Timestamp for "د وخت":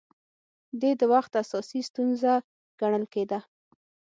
0.99-1.31